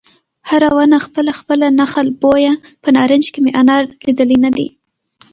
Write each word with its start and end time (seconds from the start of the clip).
هره 0.49 0.69
ونه 0.75 0.97
خپله 1.05 1.31
خپله 1.39 1.67
نخل 1.79 2.07
بویه 2.21 2.53
په 2.83 2.89
نارنج 2.95 3.25
کې 3.33 3.39
مې 3.43 3.51
انار 3.61 3.83
لیدلی 4.05 4.37
نه 4.45 4.51
دی 4.55 4.67